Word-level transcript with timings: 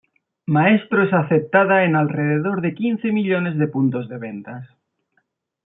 Maestro 0.47 1.03
es 1.03 1.13
aceptada 1.13 1.83
en 1.83 1.95
alrededor 1.95 2.61
de 2.61 2.73
quince 2.73 3.11
millones 3.11 3.59
de 3.59 3.67
puntos 3.67 4.09
de 4.09 4.17
ventas. 4.17 4.67